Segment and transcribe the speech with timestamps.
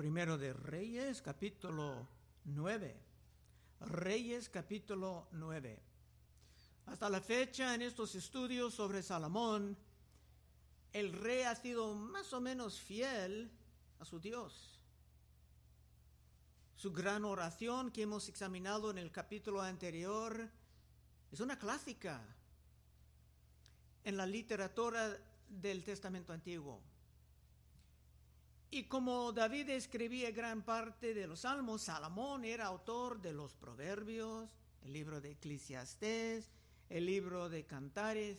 [0.00, 2.08] Primero de Reyes, capítulo
[2.46, 2.96] 9.
[3.80, 5.78] Reyes, capítulo 9.
[6.86, 9.76] Hasta la fecha, en estos estudios sobre Salomón,
[10.94, 13.52] el rey ha sido más o menos fiel
[13.98, 14.80] a su Dios.
[16.76, 20.48] Su gran oración que hemos examinado en el capítulo anterior
[21.30, 22.24] es una clásica
[24.04, 26.89] en la literatura del Testamento Antiguo.
[28.72, 34.48] Y como David escribía gran parte de los salmos, Salomón era autor de los proverbios,
[34.82, 36.48] el libro de Eclesiastés,
[36.88, 38.38] el libro de Cantares.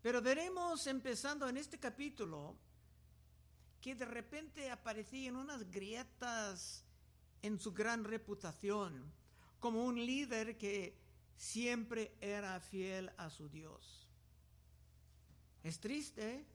[0.00, 2.56] Pero veremos empezando en este capítulo
[3.78, 6.82] que de repente aparecían unas grietas
[7.42, 9.12] en su gran reputación
[9.60, 10.96] como un líder que
[11.36, 14.08] siempre era fiel a su Dios.
[15.62, 16.46] Es triste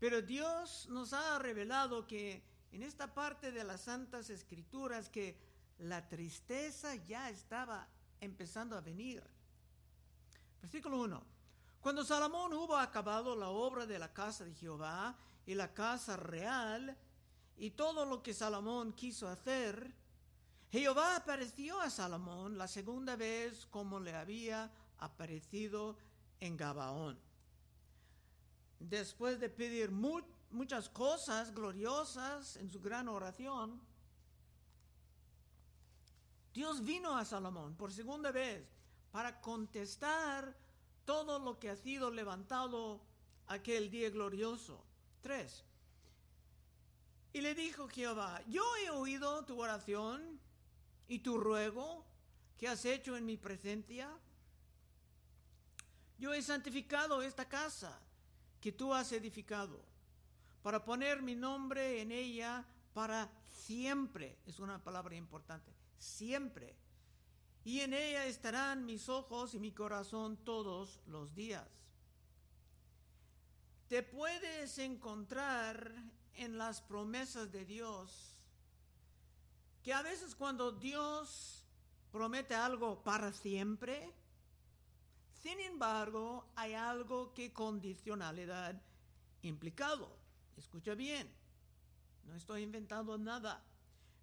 [0.00, 5.38] pero Dios nos ha revelado que en esta parte de las Santas Escrituras que
[5.78, 7.86] la tristeza ya estaba
[8.18, 9.22] empezando a venir.
[10.62, 11.22] Versículo 1.
[11.82, 16.96] Cuando Salomón hubo acabado la obra de la casa de Jehová y la casa real
[17.58, 19.94] y todo lo que Salomón quiso hacer,
[20.70, 25.98] Jehová apareció a Salomón la segunda vez como le había aparecido
[26.38, 27.29] en Gabaón
[28.80, 33.80] después de pedir muchas cosas gloriosas en su gran oración,
[36.52, 38.66] Dios vino a Salomón por segunda vez
[39.12, 40.56] para contestar
[41.04, 43.00] todo lo que ha sido levantado
[43.46, 44.84] aquel día glorioso.
[45.20, 45.64] Tres.
[47.32, 50.40] Y le dijo Jehová, yo he oído tu oración
[51.06, 52.04] y tu ruego
[52.56, 54.10] que has hecho en mi presencia.
[56.18, 58.00] Yo he santificado esta casa
[58.60, 59.80] que tú has edificado,
[60.62, 64.36] para poner mi nombre en ella para siempre.
[64.46, 66.74] Es una palabra importante, siempre.
[67.64, 71.68] Y en ella estarán mis ojos y mi corazón todos los días.
[73.88, 75.92] Te puedes encontrar
[76.34, 78.36] en las promesas de Dios
[79.82, 81.64] que a veces cuando Dios
[82.12, 84.12] promete algo para siempre,
[85.42, 88.80] sin embargo, hay algo que condicionalidad
[89.42, 90.16] implicado.
[90.56, 91.30] Escucha bien,
[92.24, 93.64] no estoy inventando nada.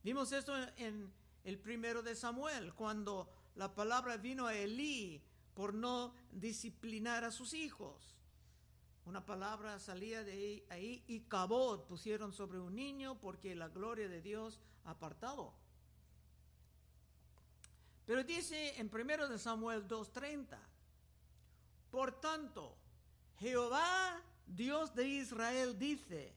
[0.03, 1.11] Vimos esto en
[1.43, 5.21] el primero de Samuel, cuando la palabra vino a Elí
[5.55, 8.15] por no disciplinar a sus hijos.
[9.05, 14.21] Una palabra salía de ahí y cabot pusieron sobre un niño porque la gloria de
[14.21, 15.53] Dios apartado.
[18.05, 20.59] Pero dice en primero de Samuel 2:30,
[21.91, 22.77] por tanto,
[23.39, 26.35] Jehová, Dios de Israel, dice,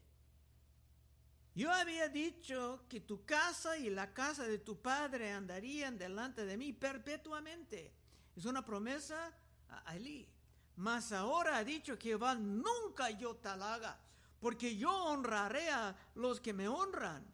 [1.54, 6.56] yo había dicho que tu casa y la casa de tu padre andarían delante de
[6.56, 7.92] mí perpetuamente.
[8.36, 9.34] Es una promesa
[9.68, 10.28] a Elí.
[10.76, 14.00] Mas ahora ha dicho Jehová, nunca yo tal haga,
[14.40, 17.26] porque yo honraré a los que me honran,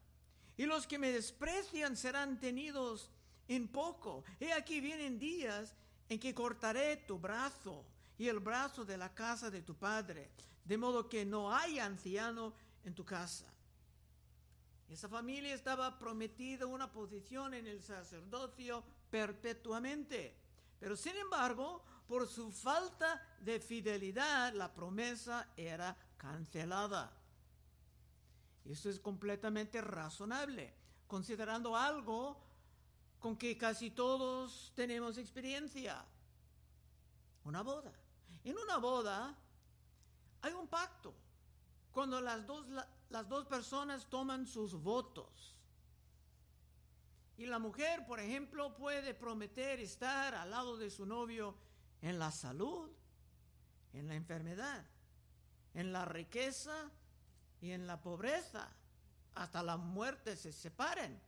[0.57, 3.11] y los que me desprecian serán tenidos
[3.47, 4.25] en poco.
[4.41, 5.77] He aquí vienen días
[6.09, 7.85] en que cortaré tu brazo
[8.19, 10.31] y el brazo de la casa de tu padre,
[10.65, 12.55] de modo que no hay anciano
[12.85, 13.47] en tu casa.
[14.89, 20.37] Esa familia estaba prometida una posición en el sacerdocio perpetuamente,
[20.79, 27.13] pero sin embargo, por su falta de fidelidad, la promesa era cancelada.
[28.65, 30.73] Eso es completamente razonable,
[31.07, 32.41] considerando algo
[33.19, 36.05] con que casi todos tenemos experiencia,
[37.45, 37.93] una boda.
[38.47, 39.37] En una boda
[40.41, 41.13] hay un pacto.
[41.91, 42.65] Cuando las dos,
[43.09, 45.57] las dos personas toman sus votos.
[47.37, 51.57] Y la mujer, por ejemplo, puede prometer estar al lado de su novio
[52.01, 52.89] en la salud,
[53.93, 54.87] en la enfermedad,
[55.75, 56.93] en la riqueza
[57.61, 58.73] y en la pobreza.
[59.35, 61.21] Hasta la muerte se separen.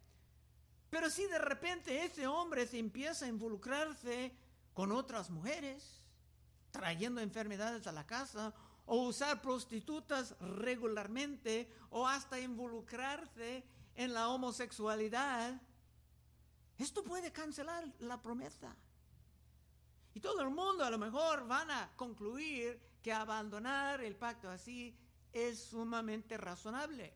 [0.89, 4.33] Pero si de repente ese hombre se empieza a involucrarse
[4.73, 5.99] con otras mujeres,
[6.79, 8.55] trayendo enfermedades a la casa
[8.87, 13.65] o usar prostitutas regularmente o hasta involucrarse
[13.97, 15.61] en la homosexualidad,
[16.79, 18.77] esto puede cancelar la promesa.
[20.15, 24.97] Y todo el mundo a lo mejor van a concluir que abandonar el pacto así
[25.33, 27.13] es sumamente razonable.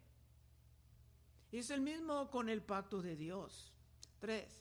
[1.53, 3.73] Y es el mismo con el pacto de Dios.
[4.19, 4.61] Tres.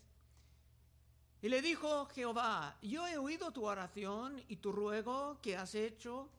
[1.42, 6.30] Y le dijo Jehová, yo he oído tu oración y tu ruego que has hecho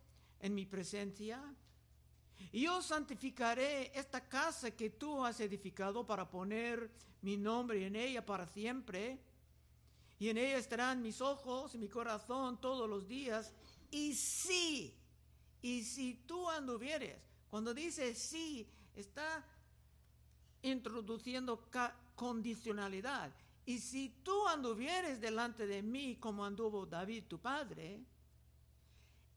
[0.41, 1.43] en mi presencia.
[2.53, 6.91] Y yo santificaré esta casa que tú has edificado para poner
[7.23, 9.19] mi nombre en ella para siempre.
[10.21, 13.53] Y en ella estarán mis ojos y mi corazón todos los días.
[13.91, 14.97] Y sí,
[15.63, 17.17] y si tú anduvieres,
[17.51, 19.45] cuando dice sí, está
[20.63, 21.69] introduciendo
[22.15, 23.33] condicionalidad.
[23.65, 28.05] Y si tú anduvieres delante de mí como anduvo David tu padre,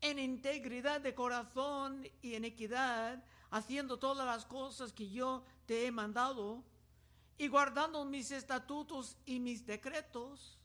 [0.01, 5.91] en integridad de corazón y en equidad, haciendo todas las cosas que yo te he
[5.91, 6.63] mandado,
[7.37, 10.57] y guardando mis estatutos y mis decretos,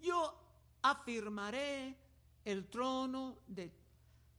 [0.00, 0.38] yo
[0.82, 1.96] afirmaré
[2.44, 3.72] el trono de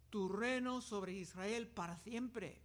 [0.10, 2.62] tu reino sobre Israel para siempre,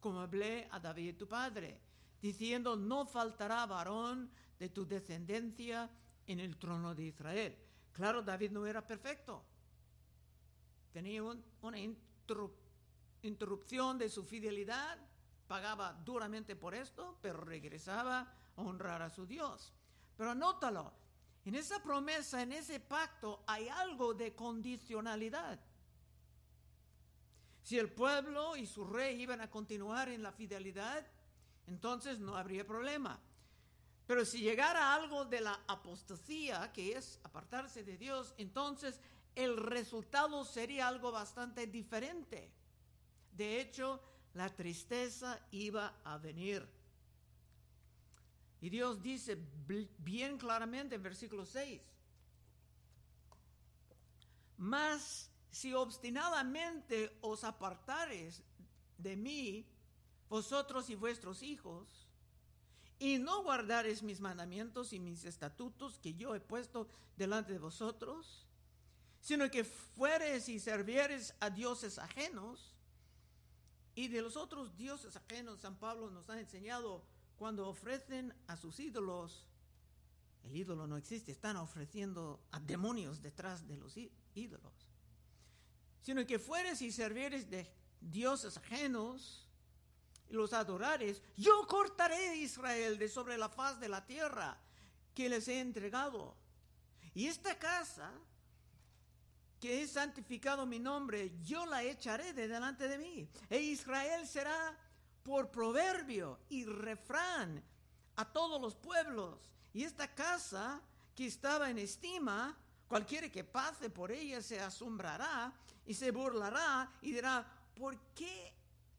[0.00, 1.80] como hablé a David tu padre,
[2.20, 5.90] diciendo, no faltará varón de tu descendencia
[6.26, 7.58] en el trono de Israel.
[7.92, 9.44] Claro, David no era perfecto.
[10.92, 11.78] Tenía una
[13.22, 14.98] interrupción de su fidelidad,
[15.46, 19.72] pagaba duramente por esto, pero regresaba a honrar a su Dios.
[20.16, 20.92] Pero anótalo,
[21.44, 25.60] en esa promesa, en ese pacto, hay algo de condicionalidad.
[27.62, 31.06] Si el pueblo y su rey iban a continuar en la fidelidad,
[31.66, 33.20] entonces no habría problema.
[34.06, 39.00] Pero si llegara algo de la apostasía, que es apartarse de Dios, entonces
[39.34, 42.50] el resultado sería algo bastante diferente.
[43.32, 44.00] De hecho,
[44.34, 46.68] la tristeza iba a venir.
[48.60, 49.38] Y Dios dice
[49.98, 51.82] bien claramente en versículo 6,
[54.56, 58.42] mas si obstinadamente os apartares
[58.98, 59.66] de mí,
[60.28, 62.03] vosotros y vuestros hijos,
[62.98, 68.46] y no guardares mis mandamientos y mis estatutos que yo he puesto delante de vosotros,
[69.20, 72.74] sino que fueres y servieres a dioses ajenos,
[73.94, 77.04] y de los otros dioses ajenos, San Pablo nos ha enseñado,
[77.36, 79.46] cuando ofrecen a sus ídolos,
[80.44, 83.96] el ídolo no existe, están ofreciendo a demonios detrás de los
[84.34, 84.88] ídolos,
[86.02, 87.70] sino que fueres y servieres de
[88.00, 89.43] dioses ajenos,
[90.30, 94.58] los adorares, yo cortaré Israel de sobre la faz de la tierra
[95.14, 96.36] que les he entregado.
[97.14, 98.10] Y esta casa,
[99.60, 103.28] que he santificado mi nombre, yo la echaré de delante de mí.
[103.48, 104.76] E Israel será
[105.22, 107.62] por proverbio y refrán
[108.16, 109.38] a todos los pueblos.
[109.72, 110.80] Y esta casa
[111.14, 112.56] que estaba en estima,
[112.88, 115.52] cualquiera que pase por ella se asombrará
[115.86, 118.52] y se burlará y dirá, ¿por qué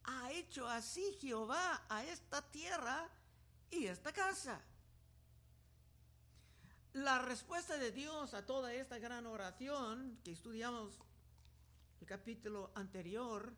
[0.07, 3.09] ha hecho así Jehová a esta tierra
[3.71, 4.61] y esta casa.
[6.93, 10.99] La respuesta de Dios a toda esta gran oración que estudiamos
[11.99, 13.53] el capítulo anterior,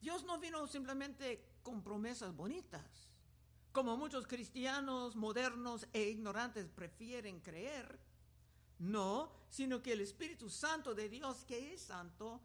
[0.00, 3.08] Dios no vino simplemente con promesas bonitas,
[3.72, 7.98] como muchos cristianos modernos e ignorantes prefieren creer.
[8.80, 12.42] No, sino que el Espíritu Santo de Dios, que es santo,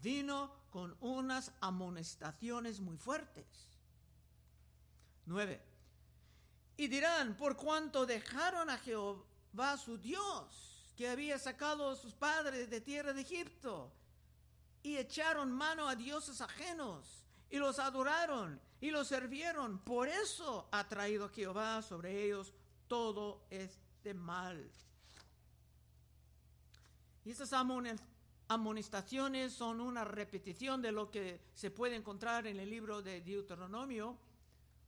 [0.00, 3.46] vino con unas amonestaciones muy fuertes.
[5.26, 5.60] 9.
[6.76, 12.70] Y dirán, por cuanto dejaron a Jehová su Dios, que había sacado a sus padres
[12.70, 13.92] de tierra de Egipto,
[14.82, 19.78] y echaron mano a dioses ajenos, y los adoraron, y los sirvieron.
[19.78, 22.52] Por eso ha traído Jehová sobre ellos
[22.88, 24.70] todo este mal.
[27.24, 28.11] Y esas amonestaciones
[29.52, 34.16] son una repetición de lo que se puede encontrar en el libro de Deuteronomio.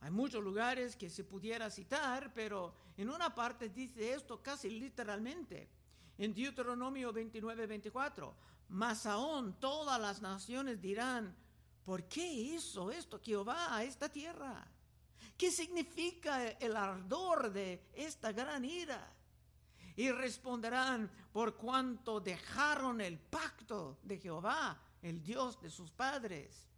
[0.01, 5.69] Hay muchos lugares que se pudiera citar, pero en una parte dice esto casi literalmente.
[6.19, 8.35] En Deuteronomio 29, 24,
[8.69, 11.35] más aún todas las naciones dirán,
[11.85, 14.67] ¿por qué hizo esto Jehová a esta tierra?
[15.37, 19.13] ¿Qué significa el ardor de esta gran ira?
[19.97, 26.69] Y responderán por cuanto dejaron el pacto de Jehová, el Dios de sus padres,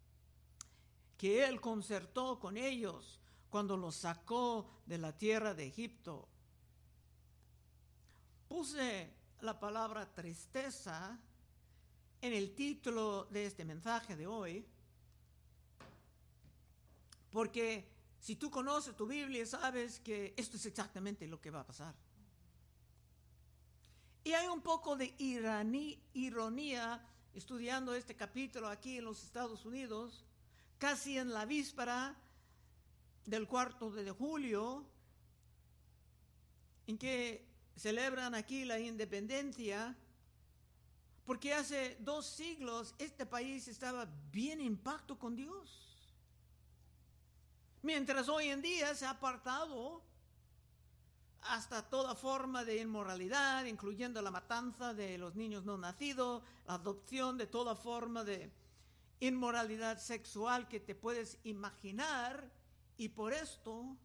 [1.16, 6.28] que él concertó con ellos cuando los sacó de la tierra de Egipto.
[8.48, 11.18] Puse la palabra tristeza
[12.20, 14.66] en el título de este mensaje de hoy,
[17.30, 17.88] porque
[18.20, 21.94] si tú conoces tu Biblia sabes que esto es exactamente lo que va a pasar.
[24.26, 25.14] Y hay un poco de
[26.14, 27.00] ironía
[27.32, 30.24] estudiando este capítulo aquí en los Estados Unidos,
[30.78, 32.16] casi en la víspera
[33.24, 34.84] del cuarto de julio,
[36.88, 39.96] en que celebran aquí la independencia,
[41.24, 46.04] Porque hace dos siglos este país estaba bien en pacto con Dios.
[47.80, 50.02] Mientras hoy en día se ha apartado
[51.50, 57.36] hasta toda forma de inmoralidad, incluyendo la matanza de los niños no nacidos, la adopción
[57.36, 58.52] de toda forma de
[59.20, 62.50] inmoralidad sexual que te puedes imaginar,
[62.96, 63.96] y por esto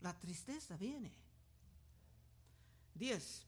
[0.00, 1.12] la tristeza viene.
[2.94, 3.46] 10.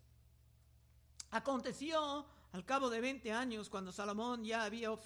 [1.30, 4.96] Aconteció al cabo de 20 años, cuando Salomón ya había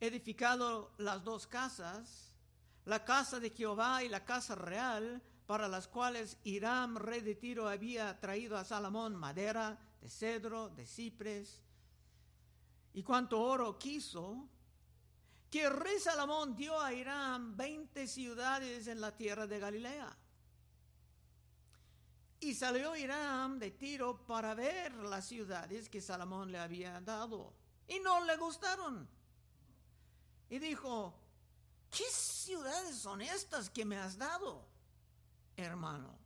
[0.00, 2.34] edificado las dos casas,
[2.84, 7.68] la casa de Jehová y la casa real, para las cuales Hiram, rey de Tiro,
[7.68, 11.62] había traído a Salomón madera de cedro, de cipres,
[12.94, 14.48] y cuanto oro quiso,
[15.50, 20.16] que el rey Salomón dio a Hiram 20 ciudades en la tierra de Galilea.
[22.40, 27.54] Y salió Hiram de Tiro para ver las ciudades que Salomón le había dado.
[27.88, 29.08] Y no le gustaron.
[30.50, 31.14] Y dijo,
[31.90, 34.73] ¿qué ciudades son estas que me has dado?
[35.56, 36.18] Hermano.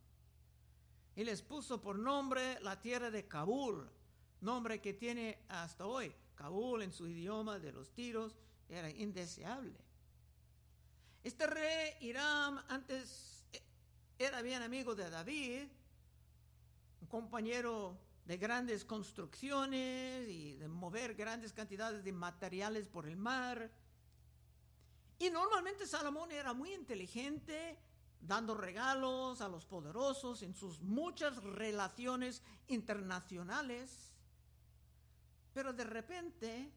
[1.15, 3.89] Y les puso por nombre la tierra de Kabul,
[4.41, 6.13] nombre que tiene hasta hoy.
[6.35, 8.37] Kabul en su idioma de los tiros
[8.69, 9.75] era indeseable.
[11.23, 13.61] Este rey Hiram antes eh,
[14.17, 15.67] era bien amigo de David,
[17.01, 23.69] un compañero de grandes construcciones y de mover grandes cantidades de materiales por el mar.
[25.17, 27.77] Y normalmente Salomón era muy inteligente
[28.19, 34.11] dando regalos a los poderosos en sus muchas relaciones internacionales,
[35.53, 36.71] pero de repente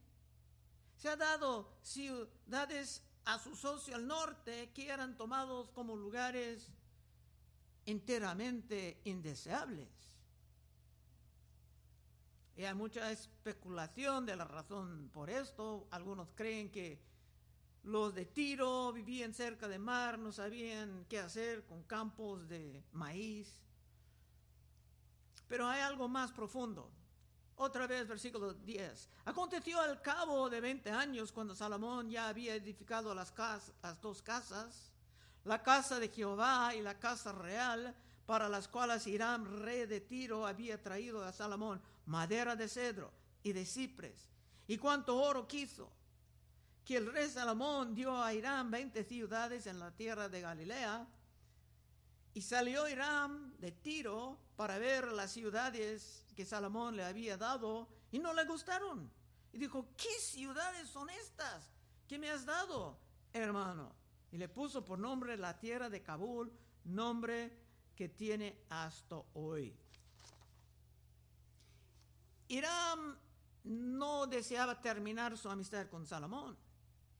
[0.97, 6.71] se ha dado ciudades a su socio al norte que eran tomados como lugares
[7.87, 9.89] enteramente indeseables.
[12.57, 15.89] Y hay mucha especulación de la razón por esto.
[15.91, 17.01] Algunos creen que
[17.85, 23.61] los de Tiro vivían cerca de mar, no sabían qué hacer con campos de maíz.
[25.49, 26.91] Pero hay algo más profundo.
[27.57, 29.09] Otra vez, versículo 10.
[29.27, 33.33] Aconteció al cabo de 20 años, cuando Salomón ya había edificado las,
[34.01, 34.93] dos casas,
[35.45, 37.95] la casa de Jehová y la casa real,
[38.27, 43.13] para las cuales Hiram, rey de Tiro, había traído a Salomón madera de cedro
[43.43, 44.29] y de cipres,
[44.67, 45.91] y cuanto oro quiso
[46.85, 51.07] que el rey Salomón dio a Irán 20 ciudades en la tierra de Galilea,
[52.35, 58.19] y salió Irán de Tiro para ver las ciudades que Salomón le había dado, y
[58.19, 59.11] no le gustaron.
[59.53, 61.71] Y dijo, ¿qué ciudades son estas
[62.09, 62.99] que me has dado,
[63.33, 63.95] hermano?
[64.31, 66.51] Y le puso por nombre la tierra de Kabul,
[66.85, 67.59] nombre
[67.95, 69.77] que tiene hasta hoy.
[72.49, 73.19] Irán
[73.65, 76.57] no deseaba terminar su amistad con Salomón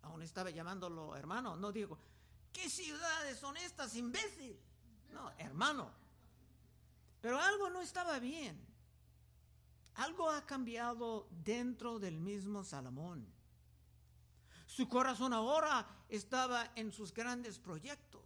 [0.03, 1.99] aún estaba llamándolo hermano, no digo,
[2.53, 4.59] ¿qué ciudades son estas, imbécil?
[5.13, 5.91] No, hermano.
[7.21, 8.59] Pero algo no estaba bien.
[9.95, 13.27] Algo ha cambiado dentro del mismo Salomón.
[14.67, 18.23] Su corazón ahora estaba en sus grandes proyectos,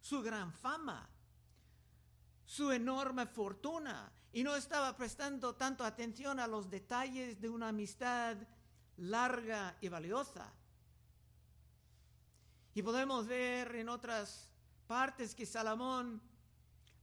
[0.00, 1.08] su gran fama,
[2.44, 8.36] su enorme fortuna, y no estaba prestando tanto atención a los detalles de una amistad
[8.98, 10.52] larga y valiosa.
[12.76, 14.50] Y podemos ver en otras
[14.86, 16.20] partes que Salomón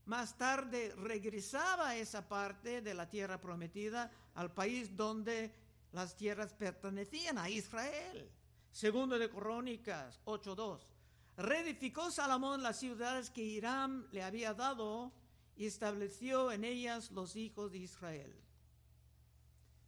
[0.04, 5.52] más tarde regresaba a esa parte de la tierra prometida, al país donde
[5.90, 8.30] las tierras pertenecían a Israel.
[8.70, 10.78] Segundo de Crónicas 8.2.
[11.38, 15.10] Reedificó Salomón las ciudades que Hiram le había dado
[15.56, 18.32] y estableció en ellas los hijos de Israel.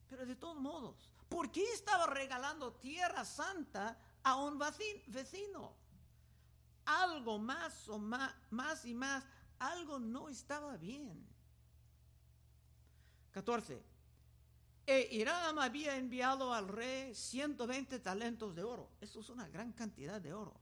[0.09, 5.73] Pero de todos modos, ¿por qué estaba regalando tierra santa a un vecino.
[6.85, 9.25] Algo más o más, más y más,
[9.61, 11.25] algo no estaba bien.
[13.30, 13.80] 14.
[14.85, 18.90] E Hiram había enviado al rey 120 talentos de oro.
[19.00, 20.54] Eso es una gran cantidad de oro.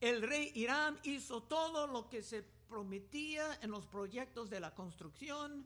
[0.00, 5.64] El rey Hiram hizo todo lo que se prometía en los proyectos de la construcción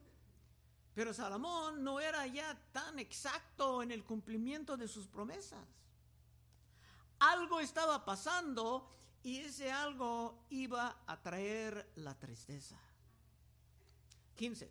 [0.95, 5.67] pero Salomón no era ya tan exacto en el cumplimiento de sus promesas.
[7.19, 8.91] Algo estaba pasando
[9.23, 12.77] y ese algo iba a traer la tristeza.
[14.37, 14.71] 15.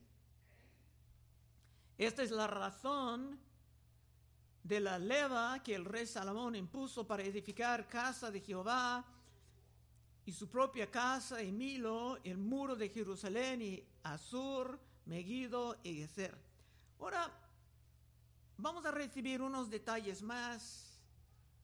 [1.97, 3.39] Esta es la razón
[4.63, 9.05] de la leva que el rey Salomón impuso para edificar casa de Jehová
[10.25, 16.37] y su propia casa y Milo, el muro de Jerusalén y Azur, Megido y Gezer.
[16.99, 17.31] Ahora,
[18.57, 21.01] vamos a recibir unos detalles más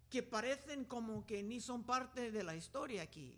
[0.09, 3.37] que parecen como que ni son parte de la historia aquí,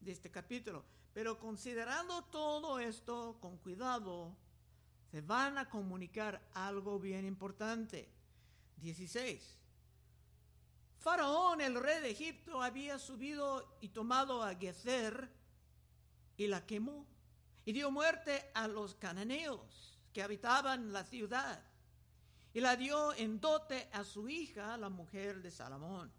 [0.00, 0.84] de este capítulo.
[1.12, 4.36] Pero considerando todo esto con cuidado,
[5.10, 8.08] se van a comunicar algo bien importante.
[8.78, 9.58] 16.
[10.98, 15.30] Faraón, el rey de Egipto, había subido y tomado a Gezer
[16.36, 17.06] y la quemó
[17.64, 21.62] y dio muerte a los cananeos que habitaban la ciudad
[22.52, 26.12] y la dio en dote a su hija, la mujer de Salomón.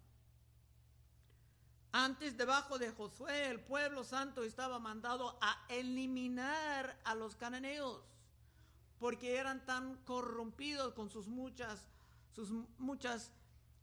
[1.92, 8.02] Antes debajo de Josué el pueblo santo estaba mandado a eliminar a los cananeos
[8.98, 11.86] porque eran tan corrompidos con sus muchas
[12.36, 13.32] sus muchas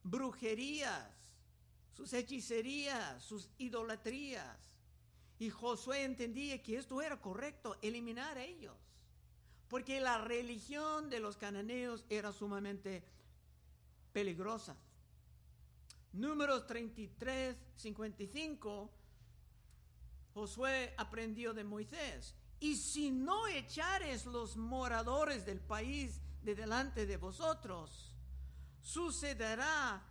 [0.03, 1.09] brujerías,
[1.91, 4.72] sus hechicerías, sus idolatrías.
[5.43, 8.77] Y Josué entendía que esto era correcto, eliminar a ellos,
[9.67, 13.03] porque la religión de los cananeos era sumamente
[14.13, 14.77] peligrosa.
[16.13, 18.89] Números 33, 55,
[20.33, 22.33] Josué aprendió de Moisés.
[22.61, 28.15] Y si no echares los moradores del país de delante de vosotros,
[28.81, 30.01] sucederá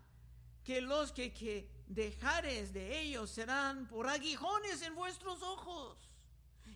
[0.63, 5.97] que los que, que dejares de ellos serán por aguijones en vuestros ojos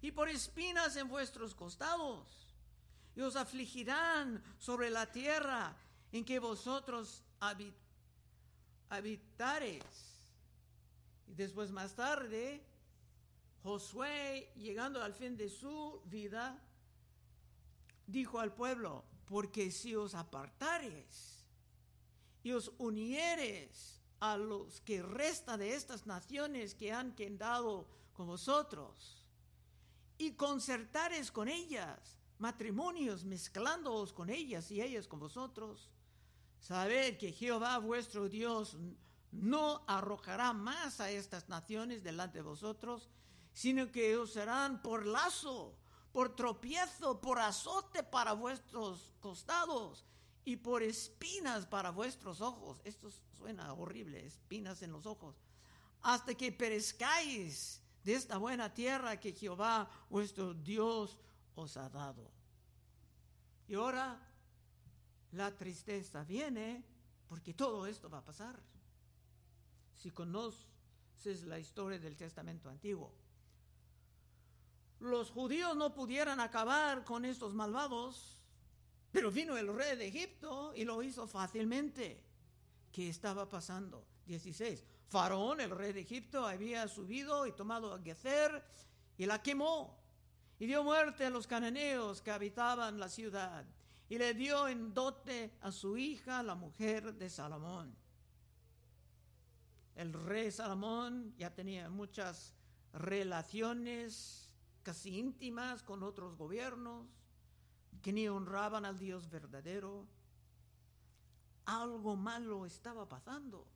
[0.03, 2.55] y por espinas en vuestros costados.
[3.15, 5.75] Y os afligirán sobre la tierra
[6.13, 7.87] en que vosotros habitaréis
[8.91, 9.83] habitares.
[11.27, 12.63] Y después más tarde,
[13.63, 16.59] Josué, llegando al fin de su vida,
[18.07, 21.45] dijo al pueblo, porque si os apartares
[22.45, 29.23] y os unieres a los que resta de estas naciones que han quedado con vosotros,
[30.19, 35.91] y concertares con ellas matrimonios, mezclándoos con ellas y ellas con vosotros,
[36.61, 38.77] Sabed que Jehová vuestro Dios
[39.31, 43.09] no arrojará más a estas naciones delante de vosotros,
[43.53, 45.77] sino que os serán por lazo,
[46.13, 50.05] por tropiezo, por azote para vuestros costados
[50.47, 52.81] y por espinas para vuestros ojos.
[52.85, 55.35] Esto suena horrible, espinas en los ojos.
[56.03, 61.19] Hasta que perezcáis de esta buena tierra que Jehová vuestro Dios
[61.57, 62.31] os ha dado.
[63.67, 64.25] Y ahora
[65.33, 66.85] la tristeza viene
[67.29, 68.57] porque todo esto va a pasar.
[69.97, 73.13] Si conoces la historia del Testamento Antiguo,
[75.01, 78.37] los judíos no pudieran acabar con estos malvados,
[79.17, 82.23] pero vino el rey de Egipto y lo hizo fácilmente.
[82.93, 84.07] ¿Qué estaba pasando?
[84.27, 84.85] 16.
[85.09, 88.63] Faraón, el rey de Egipto, había subido y tomado a Gezer
[89.17, 89.99] y la quemó
[90.59, 93.65] y dio muerte a los cananeos que habitaban la ciudad
[94.11, 97.97] y le dio en dote a su hija, la mujer de Salomón.
[99.95, 102.53] El rey Salomón ya tenía muchas
[102.93, 104.51] relaciones
[104.83, 107.07] casi íntimas con otros gobiernos
[108.03, 110.07] que ni honraban al Dios verdadero.
[111.67, 113.67] Algo malo estaba pasando.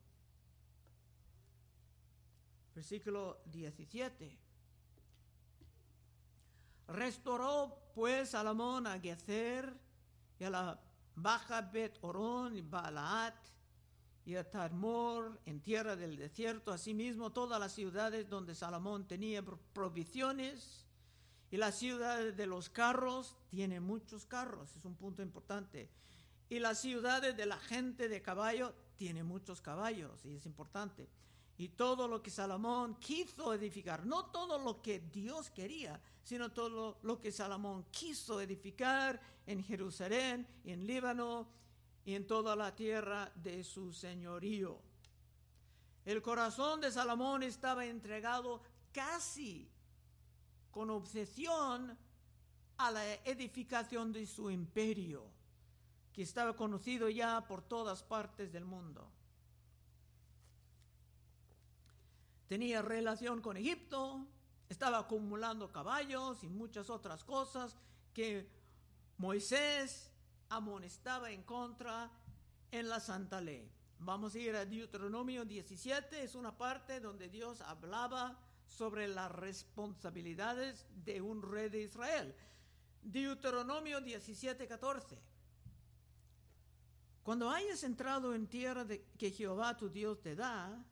[2.73, 4.37] Versículo 17.
[6.87, 9.73] Restauró pues Salomón a Gezer
[10.39, 10.81] y a la
[11.15, 13.35] baja Bet Orón y Baalaat
[14.25, 20.85] y a Tarmor en tierra del desierto, asimismo todas las ciudades donde Salomón tenía provisiones
[21.51, 25.89] y las ciudades de los carros, tiene muchos carros, es un punto importante.
[26.49, 31.09] Y las ciudades de la gente de caballo, tiene muchos caballos y es importante.
[31.57, 36.99] Y todo lo que Salomón quiso edificar, no todo lo que Dios quería, sino todo
[37.03, 41.47] lo que Salomón quiso edificar en Jerusalén, en Líbano
[42.05, 44.79] y en toda la tierra de su señorío.
[46.05, 48.61] El corazón de Salomón estaba entregado
[48.91, 49.69] casi
[50.71, 51.97] con obsesión
[52.77, 55.23] a la edificación de su imperio,
[56.13, 59.07] que estaba conocido ya por todas partes del mundo.
[62.47, 64.25] Tenía relación con Egipto,
[64.67, 67.77] estaba acumulando caballos y muchas otras cosas
[68.13, 68.49] que
[69.17, 70.11] Moisés
[70.49, 72.11] amonestaba en contra
[72.71, 73.69] en la Santa Ley.
[73.99, 78.37] Vamos a ir a Deuteronomio 17, es una parte donde Dios hablaba
[78.71, 82.33] sobre las responsabilidades de un rey de Israel.
[83.01, 85.17] Deuteronomio 17, 14.
[87.23, 88.85] Cuando hayas entrado en tierra
[89.17, 90.83] que Jehová tu Dios te da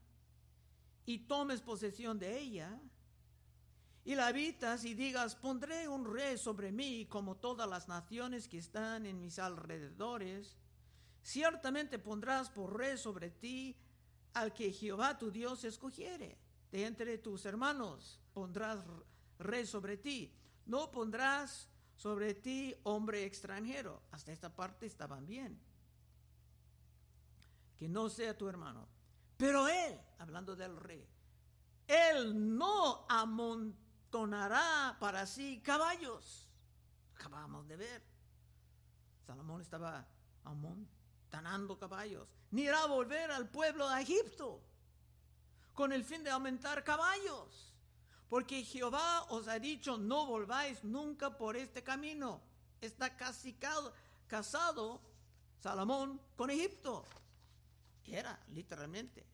[1.05, 2.79] y tomes posesión de ella,
[4.05, 8.57] y la habitas y digas, pondré un rey sobre mí como todas las naciones que
[8.57, 10.57] están en mis alrededores,
[11.21, 13.75] ciertamente pondrás por rey sobre ti
[14.33, 16.48] al que Jehová tu Dios escogiere.
[16.71, 18.79] De entre tus hermanos pondrás
[19.39, 20.33] rey sobre ti.
[20.65, 24.03] No pondrás sobre ti hombre extranjero.
[24.11, 25.59] Hasta esta parte estaban bien.
[27.75, 28.87] Que no sea tu hermano.
[29.37, 31.07] Pero él, hablando del rey,
[31.87, 36.47] él no amontonará para sí caballos.
[37.15, 38.03] Acabamos de ver.
[39.25, 40.07] Salomón estaba
[40.43, 42.27] amontonando caballos.
[42.51, 44.68] Ni irá a volver al pueblo de Egipto
[45.79, 47.69] con el fin de aumentar caballos
[48.27, 52.41] porque Jehová os ha dicho, no volváis nunca por este camino.
[52.81, 53.57] Está casi
[54.27, 54.99] casado
[55.57, 57.05] Salomón con Egipto.
[58.03, 59.25] Era, literalmente.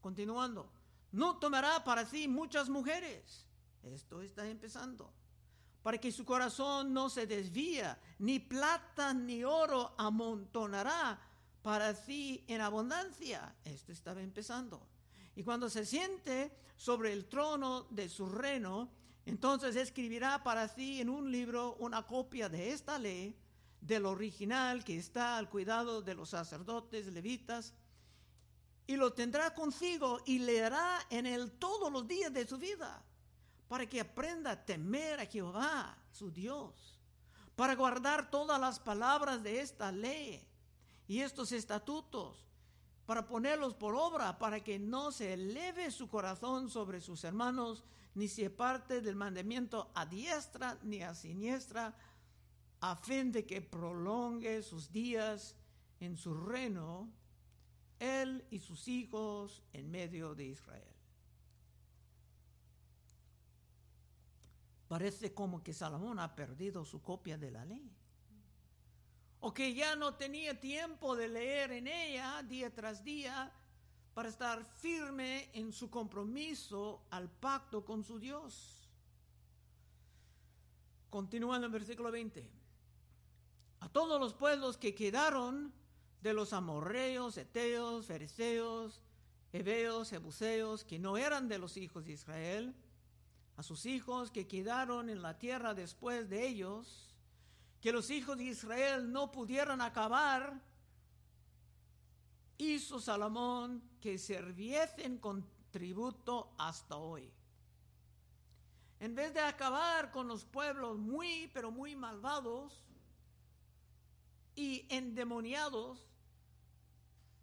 [0.00, 0.72] Continuando,
[1.12, 3.46] no tomará para sí muchas mujeres.
[3.82, 5.12] Esto está empezando.
[5.82, 11.20] Para que su corazón no se desvía, ni plata ni oro amontonará
[11.60, 13.54] para sí en abundancia.
[13.62, 14.93] Esto estaba empezando
[15.36, 18.90] y cuando se siente sobre el trono de su reino,
[19.26, 23.36] entonces escribirá para sí en un libro una copia de esta ley,
[23.80, 27.74] del original que está al cuidado de los sacerdotes levitas,
[28.86, 33.02] y lo tendrá consigo y leerá en él todos los días de su vida,
[33.68, 36.98] para que aprenda a temer a Jehová, su Dios,
[37.56, 40.46] para guardar todas las palabras de esta ley
[41.06, 42.44] y estos estatutos
[43.06, 48.28] para ponerlos por obra, para que no se eleve su corazón sobre sus hermanos, ni
[48.28, 51.94] se parte del mandamiento a diestra ni a siniestra,
[52.80, 55.56] a fin de que prolongue sus días
[56.00, 57.10] en su reino,
[57.98, 60.94] él y sus hijos en medio de Israel.
[64.88, 67.90] Parece como que Salomón ha perdido su copia de la ley
[69.46, 73.52] o que ya no tenía tiempo de leer en ella día tras día
[74.14, 78.88] para estar firme en su compromiso al pacto con su Dios.
[81.10, 82.50] Continuando en versículo 20.
[83.80, 85.74] A todos los pueblos que quedaron
[86.22, 89.02] de los amorreos, eteos, fereceos,
[89.52, 92.74] heveos, jebuseos, que no eran de los hijos de Israel,
[93.58, 97.13] a sus hijos que quedaron en la tierra después de ellos,
[97.84, 100.58] que los hijos de Israel no pudieran acabar,
[102.56, 107.30] hizo Salomón que sirviesen con tributo hasta hoy.
[109.00, 112.86] En vez de acabar con los pueblos muy, pero muy malvados
[114.56, 116.08] y endemoniados,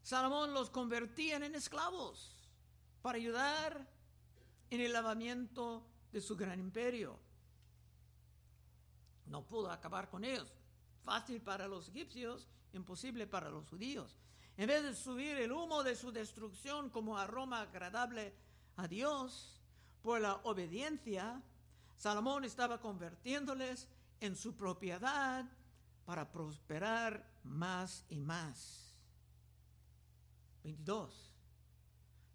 [0.02, 2.50] Salomón los convertía en esclavos
[3.04, 3.88] para ayudar
[4.72, 7.20] en el lavamiento de su gran imperio
[9.26, 10.54] no pudo acabar con ellos.
[11.04, 14.18] Fácil para los egipcios, imposible para los judíos.
[14.58, 18.36] En vez de subir el humo de su destrucción como aroma agradable
[18.78, 19.60] a Dios
[20.02, 21.42] por la obediencia,
[21.96, 23.88] Salomón estaba convirtiéndoles
[24.20, 25.46] en su propiedad
[26.06, 28.96] para prosperar más y más.
[30.64, 31.32] 22.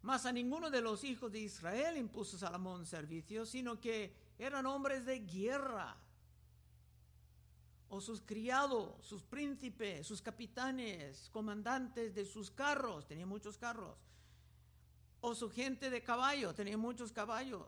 [0.03, 5.05] Mas a ninguno de los hijos de Israel impuso Salomón servicio, sino que eran hombres
[5.05, 5.97] de guerra
[7.89, 13.97] o sus criados, sus príncipes, sus capitanes, comandantes de sus carros, tenía muchos carros,
[15.21, 17.67] o su gente de caballo, tenía muchos caballos.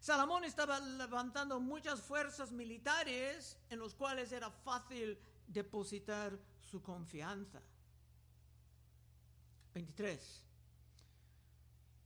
[0.00, 7.62] Salomón estaba levantando muchas fuerzas militares en los cuales era fácil depositar su confianza.
[9.74, 10.44] 23.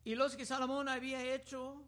[0.05, 1.83] Y los que Salomón había hecho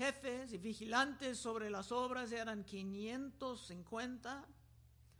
[0.00, 4.46] jefes y vigilantes sobre las obras eran 550,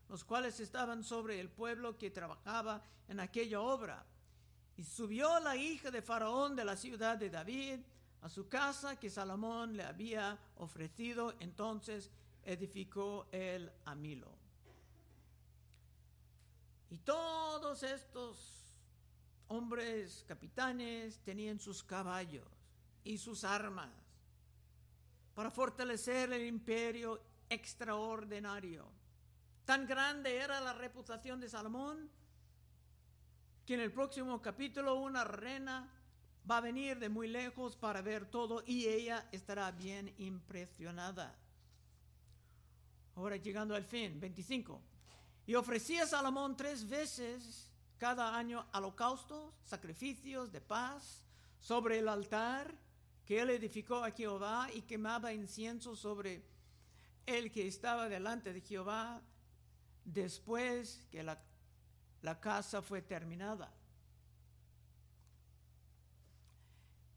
[0.08, 4.06] los cuales estaban sobre el pueblo que trabajaba en aquella obra.
[4.78, 7.80] Y subió la hija de Faraón de la ciudad de David
[8.22, 12.10] a su casa que Salomón le había ofrecido, entonces
[12.42, 14.32] edificó él a Milo.
[16.88, 18.64] Y todos estos
[19.48, 22.48] hombres capitanes tenían sus caballos
[23.04, 23.99] y sus armas
[25.34, 28.86] para fortalecer el imperio extraordinario.
[29.64, 32.10] Tan grande era la reputación de Salomón
[33.64, 35.88] que en el próximo capítulo una reina
[36.50, 41.36] va a venir de muy lejos para ver todo y ella estará bien impresionada.
[43.14, 44.80] Ahora llegando al fin, 25.
[45.46, 51.22] Y ofrecía Salomón tres veces cada año holocaustos, sacrificios de paz
[51.60, 52.74] sobre el altar
[53.30, 56.44] que él edificó a Jehová y quemaba incienso sobre
[57.26, 59.22] el que estaba delante de Jehová
[60.04, 61.40] después que la,
[62.22, 63.72] la casa fue terminada.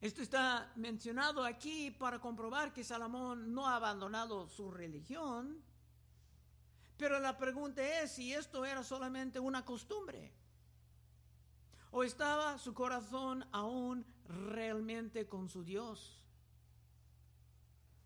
[0.02, 5.64] Esto está mencionado aquí para comprobar que Salomón no ha abandonado su religión,
[6.96, 10.32] pero la pregunta es si esto era solamente una costumbre
[11.90, 16.22] o estaba su corazón aún realmente con su Dios.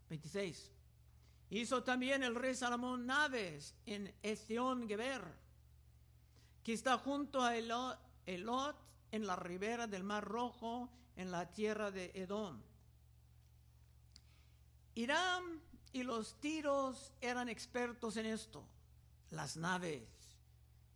[0.08, 0.72] 26.
[1.50, 5.22] Hizo también el rey Salomón naves en Estión Geber,
[6.62, 7.98] que está junto a Elot,
[9.10, 12.60] en la ribera del Mar Rojo, en la tierra de Edom.
[14.94, 18.64] Irán y los tiros eran expertos en esto,
[19.30, 20.06] las naves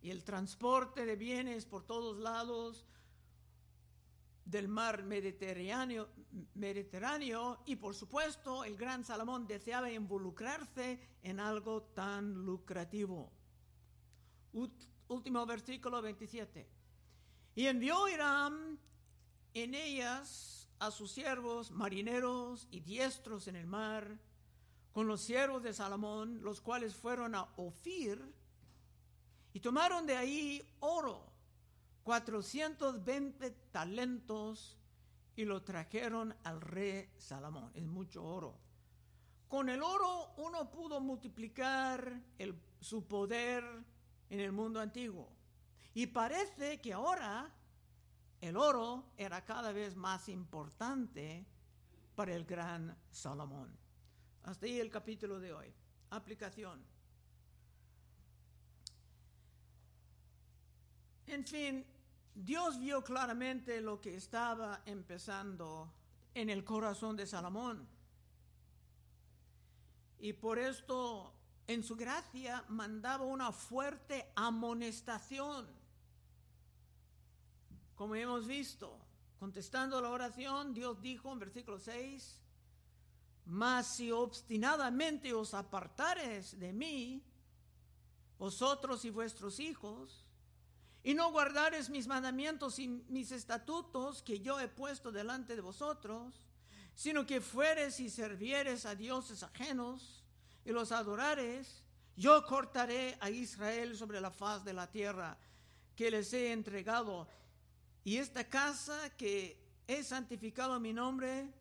[0.02, 2.84] y el transporte de bienes por todos lados
[4.44, 6.08] del mar Mediterráneo,
[7.66, 13.32] y por supuesto el gran Salomón deseaba involucrarse en algo tan lucrativo.
[15.08, 16.68] último versículo 27.
[17.54, 18.78] Y envió Irán
[19.54, 24.18] en ellas a sus siervos marineros y diestros en el mar,
[24.92, 28.20] con los siervos de Salomón, los cuales fueron a Ofir
[29.54, 31.31] y tomaron de ahí oro
[32.02, 34.78] 420 talentos
[35.36, 37.70] y lo trajeron al rey Salomón.
[37.74, 38.58] Es mucho oro.
[39.48, 42.20] Con el oro uno pudo multiplicar
[42.80, 43.64] su poder
[44.30, 45.30] en el mundo antiguo.
[45.94, 47.52] Y parece que ahora
[48.40, 51.46] el oro era cada vez más importante
[52.14, 53.76] para el gran Salomón.
[54.44, 55.72] Hasta ahí el capítulo de hoy.
[56.10, 56.91] Aplicación.
[61.26, 61.84] En fin,
[62.34, 65.92] Dios vio claramente lo que estaba empezando
[66.34, 67.86] en el corazón de Salomón.
[70.18, 71.32] Y por esto,
[71.66, 75.66] en su gracia, mandaba una fuerte amonestación.
[77.94, 78.98] Como hemos visto,
[79.38, 82.38] contestando la oración, Dios dijo en versículo 6,
[83.46, 87.22] mas si obstinadamente os apartares de mí,
[88.38, 90.24] vosotros y vuestros hijos,
[91.04, 96.46] y no guardares mis mandamientos y mis estatutos que yo he puesto delante de vosotros,
[96.94, 100.22] sino que fueres y servieres a dioses ajenos
[100.64, 101.82] y los adorares,
[102.16, 105.36] yo cortaré a Israel sobre la faz de la tierra
[105.96, 107.26] que les he entregado,
[108.04, 111.52] y esta casa que he santificado mi nombre,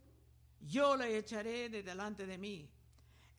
[0.61, 2.69] yo la echaré de delante de mí.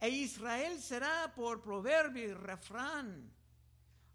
[0.01, 3.31] E Israel será por proverbio y refrán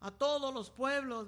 [0.01, 1.27] a todos los pueblos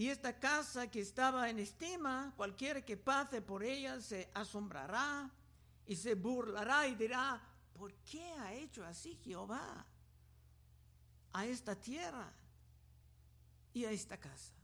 [0.00, 5.30] y esta casa que estaba en estima, cualquiera que pase por ella se asombrará
[5.86, 7.38] y se burlará y dirá,
[7.74, 9.84] ¿por qué ha hecho así Jehová
[11.34, 12.32] a esta tierra
[13.74, 14.54] y a esta casa?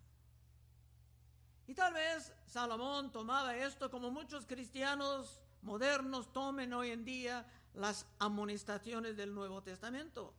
[1.67, 8.07] Y tal vez Salomón tomaba esto como muchos cristianos modernos tomen hoy en día las
[8.21, 10.33] amonestaciones del Nuevo Testamento.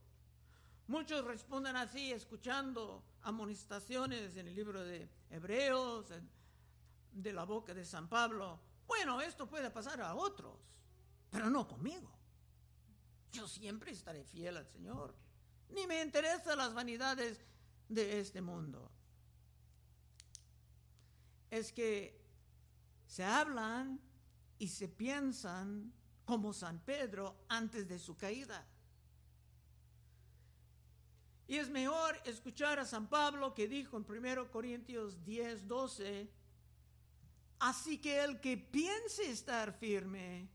[0.88, 6.08] Muchos responden así, escuchando amonestaciones en el libro de Hebreos,
[7.12, 8.60] de la boca de San Pablo.
[8.88, 10.58] Bueno, esto puede pasar a otros,
[11.30, 12.10] pero no conmigo.
[13.34, 15.14] Yo siempre estaré fiel al Señor.
[15.70, 17.42] Ni me interesan las vanidades
[17.90, 18.90] de este mundo.
[21.52, 22.18] Es que
[23.06, 24.00] se hablan
[24.58, 25.92] y se piensan
[26.24, 28.66] como San Pedro antes de su caída.
[31.48, 36.30] Y es mejor escuchar a San Pablo que dijo en 1 Corintios 10, 12,
[37.60, 40.50] así que el que piense estar firme,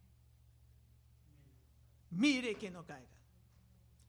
[2.11, 3.09] mire que no caiga.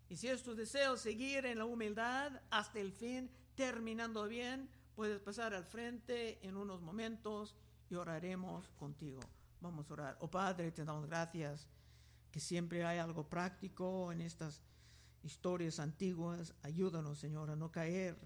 [0.10, 5.19] Y si es tu deseo seguir en la humildad hasta el fin, terminando bien, puedes
[5.22, 7.56] pasar al frente en unos momentos
[7.89, 9.22] y oraremos contigo.
[9.62, 10.17] Vamos a orar.
[10.19, 11.67] Oh Padre, te damos gracias
[12.30, 14.62] que siempre hay algo práctico en estas
[15.24, 16.54] historias antiguas.
[16.62, 18.18] Ayúdanos, Señor, a no caer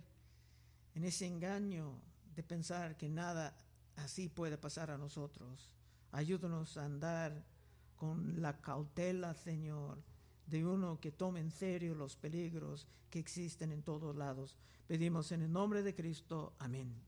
[0.96, 2.02] en ese engaño
[2.36, 3.56] de pensar que nada
[3.96, 5.76] así puede pasar a nosotros.
[6.12, 7.46] Ayúdanos a andar
[7.96, 10.04] con la cautela, Señor,
[10.46, 14.58] de uno que tome en serio los peligros que existen en todos lados.
[14.88, 16.54] Pedimos en el nombre de Cristo.
[16.60, 17.07] Amén.